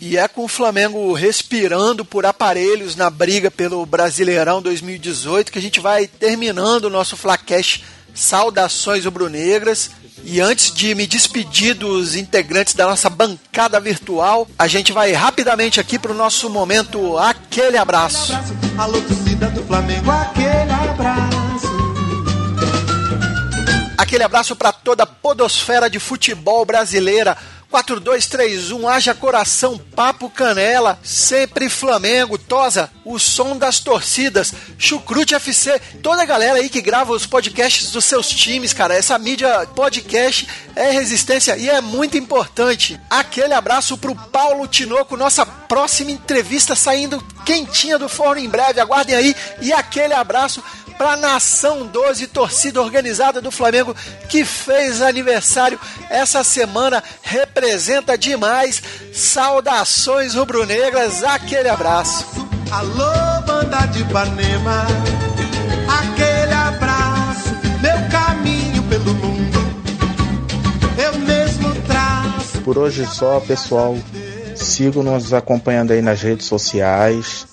E 0.00 0.16
é 0.16 0.26
com 0.26 0.44
o 0.44 0.48
Flamengo 0.48 1.12
respirando 1.12 2.04
por 2.04 2.26
aparelhos 2.26 2.96
na 2.96 3.08
briga 3.08 3.50
pelo 3.50 3.84
Brasileirão 3.86 4.60
2018 4.60 5.52
que 5.52 5.58
a 5.58 5.62
gente 5.62 5.80
vai 5.80 6.06
terminando 6.06 6.86
o 6.86 6.90
nosso 6.90 7.16
Flacash 7.16 7.82
Saudações 8.14 9.04
Rubro-Negras. 9.04 9.90
E 10.24 10.40
antes 10.40 10.72
de 10.72 10.94
me 10.94 11.06
despedir 11.06 11.74
dos 11.74 12.14
integrantes 12.14 12.74
da 12.74 12.86
nossa 12.86 13.10
bancada 13.10 13.80
virtual, 13.80 14.46
a 14.58 14.68
gente 14.68 14.92
vai 14.92 15.12
rapidamente 15.12 15.80
aqui 15.80 15.98
para 15.98 16.12
o 16.12 16.16
nosso 16.16 16.48
momento 16.48 17.18
Aquele 17.18 17.76
Abraço. 17.76 18.32
Alô, 18.78 19.00
torcida 19.02 19.48
do 19.48 19.62
Flamengo, 19.64 20.10
aquele 20.10 20.70
abraço. 20.70 21.32
Aquele 23.98 24.24
abraço 24.24 24.54
para 24.54 24.72
toda 24.72 25.04
a 25.04 25.06
podosfera 25.06 25.88
de 25.88 25.98
futebol 25.98 26.64
brasileira 26.64 27.36
4231, 27.72 28.86
haja 28.86 29.14
coração, 29.14 29.80
papo 29.96 30.28
canela, 30.28 30.98
sempre 31.02 31.70
Flamengo, 31.70 32.36
Tosa, 32.36 32.90
o 33.02 33.18
som 33.18 33.56
das 33.56 33.80
torcidas, 33.80 34.52
Chucrute 34.76 35.34
FC, 35.34 35.80
toda 36.02 36.22
a 36.22 36.26
galera 36.26 36.58
aí 36.58 36.68
que 36.68 36.82
grava 36.82 37.12
os 37.12 37.24
podcasts 37.24 37.90
dos 37.90 38.04
seus 38.04 38.28
times, 38.28 38.74
cara. 38.74 38.94
Essa 38.94 39.18
mídia 39.18 39.66
podcast 39.74 40.46
é 40.76 40.90
resistência 40.90 41.56
e 41.56 41.70
é 41.70 41.80
muito 41.80 42.18
importante. 42.18 43.00
Aquele 43.08 43.54
abraço 43.54 43.96
pro 43.96 44.14
Paulo 44.14 44.68
Tinoco, 44.68 45.16
nossa 45.16 45.46
próxima 45.46 46.10
entrevista 46.10 46.76
saindo 46.76 47.24
quentinha 47.46 47.98
do 47.98 48.08
forno 48.08 48.42
em 48.42 48.48
breve, 48.50 48.80
aguardem 48.80 49.14
aí. 49.14 49.34
E 49.62 49.72
aquele 49.72 50.12
abraço 50.12 50.62
para 51.02 51.14
a 51.14 51.16
Nação 51.16 51.84
12, 51.84 52.28
torcida 52.28 52.80
organizada 52.80 53.40
do 53.40 53.50
Flamengo, 53.50 53.92
que 54.28 54.44
fez 54.44 55.02
aniversário 55.02 55.76
essa 56.08 56.44
semana, 56.44 57.02
representa 57.22 58.16
demais. 58.16 58.80
Saudações 59.12 60.36
rubro-negras, 60.36 61.24
aquele 61.24 61.68
abraço. 61.68 62.24
Alô, 62.70 63.42
banda 63.44 63.84
de 63.86 64.02
Ipanema, 64.02 64.86
aquele 65.88 66.54
abraço, 66.54 67.48
meu 67.80 68.08
caminho 68.08 68.84
pelo 68.84 69.12
mundo, 69.14 69.58
eu 71.04 71.18
mesmo 71.18 71.74
traço. 71.82 72.60
Por 72.60 72.78
hoje 72.78 73.04
só, 73.06 73.40
pessoal. 73.40 73.98
Sigam 74.54 75.02
nos 75.02 75.32
acompanhando 75.32 75.90
aí 75.90 76.00
nas 76.00 76.22
redes 76.22 76.46
sociais. 76.46 77.51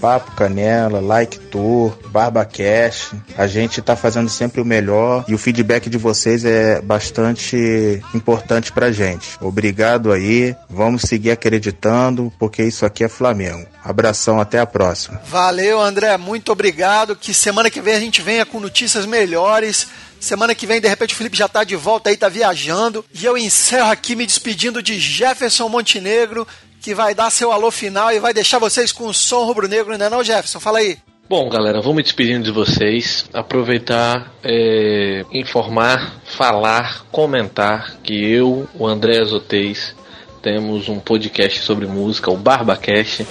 Papo 0.00 0.32
Canela, 0.32 1.00
Like 1.00 1.38
Tour, 1.38 1.96
BarbaCast. 2.08 3.14
A 3.36 3.46
gente 3.46 3.80
tá 3.82 3.96
fazendo 3.96 4.28
sempre 4.28 4.60
o 4.60 4.64
melhor 4.64 5.24
e 5.28 5.34
o 5.34 5.38
feedback 5.38 5.88
de 5.88 5.98
vocês 5.98 6.44
é 6.44 6.80
bastante 6.80 8.02
importante 8.14 8.72
pra 8.72 8.92
gente. 8.92 9.36
Obrigado 9.40 10.12
aí, 10.12 10.54
vamos 10.68 11.02
seguir 11.02 11.30
acreditando, 11.30 12.32
porque 12.38 12.62
isso 12.62 12.84
aqui 12.84 13.04
é 13.04 13.08
Flamengo. 13.08 13.66
Abração, 13.82 14.40
até 14.40 14.58
a 14.58 14.66
próxima. 14.66 15.20
Valeu, 15.26 15.80
André, 15.80 16.16
muito 16.16 16.50
obrigado. 16.50 17.14
Que 17.14 17.32
semana 17.32 17.70
que 17.70 17.80
vem 17.80 17.94
a 17.94 18.00
gente 18.00 18.20
venha 18.20 18.44
com 18.44 18.60
notícias 18.60 19.06
melhores. 19.06 19.86
Semana 20.18 20.54
que 20.54 20.66
vem, 20.66 20.80
de 20.80 20.88
repente, 20.88 21.14
o 21.14 21.16
Felipe 21.16 21.36
já 21.36 21.46
tá 21.46 21.62
de 21.62 21.76
volta 21.76 22.10
aí, 22.10 22.16
tá 22.16 22.28
viajando. 22.28 23.04
E 23.12 23.24
eu 23.24 23.36
encerro 23.36 23.90
aqui 23.90 24.16
me 24.16 24.26
despedindo 24.26 24.82
de 24.82 24.98
Jefferson 24.98 25.68
Montenegro, 25.68 26.46
que 26.86 26.94
vai 26.94 27.16
dar 27.16 27.30
seu 27.30 27.50
alô 27.50 27.68
final 27.68 28.12
e 28.12 28.20
vai 28.20 28.32
deixar 28.32 28.60
vocês 28.60 28.92
com 28.92 29.08
o 29.08 29.12
som 29.12 29.44
rubro-negro, 29.44 29.90
ainda 29.90 30.08
não, 30.08 30.22
Jefferson? 30.22 30.60
Fala 30.60 30.78
aí. 30.78 30.96
Bom, 31.28 31.48
galera, 31.48 31.82
vou 31.82 31.92
me 31.92 32.00
despedindo 32.00 32.44
de 32.44 32.52
vocês. 32.52 33.28
Aproveitar, 33.34 34.32
é, 34.44 35.24
informar, 35.32 36.20
falar, 36.24 37.04
comentar 37.10 37.96
que 38.04 38.14
eu, 38.14 38.68
o 38.72 38.86
André 38.86 39.20
Azotez, 39.20 39.96
temos 40.40 40.88
um 40.88 41.00
podcast 41.00 41.58
sobre 41.58 41.88
música, 41.88 42.30
o 42.30 42.36
BarbaCast. 42.36 43.26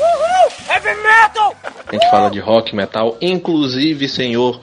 Heavy 0.69 1.01
metal! 1.01 1.55
A 1.87 1.93
gente 1.93 2.09
fala 2.09 2.29
de 2.29 2.41
rock, 2.41 2.75
metal, 2.75 3.17
inclusive, 3.21 4.09
senhor 4.09 4.59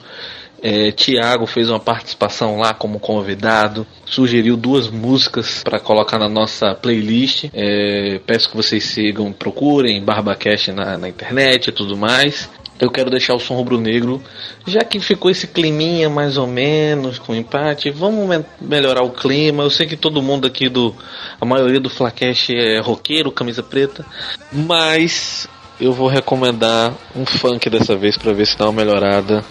é, 0.63 0.93
Tiago 0.93 1.45
fez 1.45 1.69
uma 1.69 1.79
participação 1.79 2.57
lá 2.57 2.73
como 2.73 2.97
convidado, 2.97 3.85
sugeriu 4.05 4.55
duas 4.55 4.89
músicas 4.89 5.61
para 5.61 5.77
colocar 5.77 6.17
na 6.17 6.29
nossa 6.29 6.73
playlist. 6.73 7.49
É, 7.53 8.21
peço 8.25 8.49
que 8.49 8.55
vocês 8.55 8.85
sigam, 8.85 9.33
procurem 9.33 10.01
BarbaCast 10.01 10.71
na, 10.71 10.97
na 10.97 11.09
internet 11.09 11.67
e 11.67 11.71
tudo 11.73 11.97
mais. 11.97 12.49
Eu 12.79 12.89
quero 12.89 13.09
deixar 13.09 13.35
o 13.35 13.39
som 13.39 13.55
rubro-negro, 13.55 14.21
já 14.65 14.79
que 14.81 14.99
ficou 14.99 15.29
esse 15.29 15.47
climinha 15.47 16.09
mais 16.09 16.37
ou 16.37 16.47
menos 16.47 17.19
com 17.19 17.35
empate, 17.35 17.91
vamos 17.91 18.27
me 18.27 18.43
melhorar 18.59 19.03
o 19.03 19.11
clima. 19.11 19.63
Eu 19.63 19.69
sei 19.69 19.85
que 19.85 19.97
todo 19.97 20.21
mundo 20.21 20.47
aqui 20.47 20.69
do. 20.69 20.95
A 21.39 21.45
maioria 21.45 21.79
do 21.79 21.89
Flacast 21.89 22.53
é 22.55 22.79
roqueiro, 22.79 23.31
camisa 23.31 23.61
preta, 23.61 24.05
mas 24.51 25.47
eu 25.79 25.91
vou 25.91 26.07
recomendar 26.07 26.93
um 27.15 27.25
funk 27.25 27.69
dessa 27.69 27.95
vez 27.95 28.17
para 28.17 28.31
ver 28.33 28.47
se 28.47 28.57
dá 28.57 28.65
uma 28.65 28.83
melhorada 28.83 29.43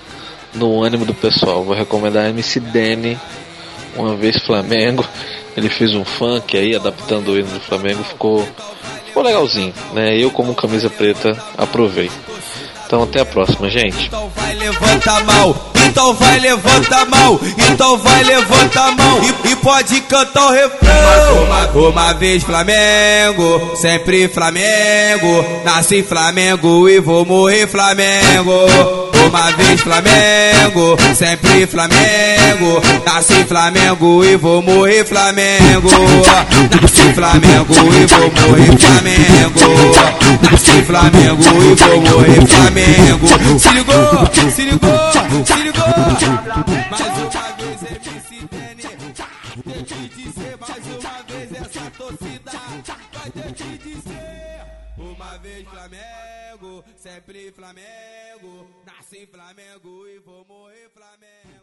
no 0.55 0.83
ânimo 0.83 1.05
do 1.05 1.15
pessoal. 1.15 1.63
Vou 1.63 1.75
recomendar 1.75 2.29
MC 2.29 2.61
Danny, 2.61 3.19
uma 3.97 4.15
vez 4.17 4.37
Flamengo. 4.45 5.05
Ele 5.57 5.69
fez 5.69 5.95
um 5.95 6.05
funk 6.05 6.57
aí, 6.57 6.75
adaptando 6.75 7.33
o 7.33 7.39
hino 7.39 7.49
do 7.49 7.61
Flamengo, 7.61 8.03
ficou, 8.05 8.47
ficou 9.07 9.23
legalzinho, 9.23 9.75
né? 9.93 10.17
Eu 10.17 10.31
como 10.31 10.55
camisa 10.55 10.89
preta 10.89 11.37
aprovei. 11.59 12.11
Então 12.87 13.05
até 13.05 13.21
a 13.21 13.25
próxima, 13.25 13.71
gente. 13.71 14.07
Então 14.07 14.31
vai 14.37 14.55
levanta 14.55 15.13
a 15.13 15.21
mão, 15.21 15.57
então 15.87 16.13
vai 16.13 16.39
levanta 16.39 16.97
a 16.97 17.05
mão, 17.07 17.41
então 17.73 17.97
vai 17.97 18.23
levanta 18.23 18.81
a 18.81 18.91
mão 18.93 19.21
e, 19.25 19.49
e 19.49 19.57
pode 19.57 20.01
cantar 20.03 20.49
o 20.49 20.53
refrão. 20.53 21.45
Uma, 21.45 21.89
uma 21.89 22.13
vez 22.13 22.43
Flamengo, 22.43 23.77
sempre 23.77 24.29
Flamengo, 24.29 25.43
nasci 25.65 26.03
Flamengo 26.03 26.87
e 26.87 27.01
vou 27.01 27.25
morrer 27.25 27.67
Flamengo. 27.67 29.12
Uma 29.29 29.51
vez 29.53 29.81
Flamengo, 29.81 30.97
sempre 31.15 31.67
Flamengo. 31.67 32.83
Nasci 33.05 33.45
Flamengo 33.45 34.25
e 34.25 34.37
vou 34.37 34.63
morrer 34.63 35.05
Flamengo. 35.05 35.89
Nasci 36.81 37.13
Flamengo 37.15 37.75
e 37.75 38.07
vou 38.07 38.31
morrer 38.31 38.79
Flamengo. 38.79 39.61
Nasci 40.51 40.83
Flamengo 40.83 41.43
e 41.43 41.75
vou 41.75 42.01
morrer 42.01 42.47
Flamengo. 42.47 43.59
Se 43.59 43.69
ligou, 43.71 44.51
se 44.51 44.63
ligou, 44.63 45.47
se 45.47 45.55
ligou. 45.63 45.83
Mais 46.91 47.07
vez 47.15 47.62
Uma 55.23 55.39
vez 55.39 55.69
Flamengo, 55.69 56.85
sempre 56.97 57.53
Flamengo. 57.53 58.69
Nasci 58.85 59.25
Flamengo 59.25 60.09
e 60.09 60.19
vou 60.19 60.45
morrer 60.45 60.91
Flamengo. 60.91 61.62